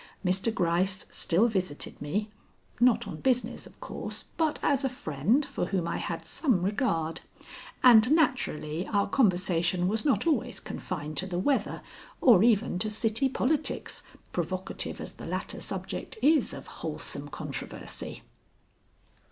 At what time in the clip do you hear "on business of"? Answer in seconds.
3.07-3.79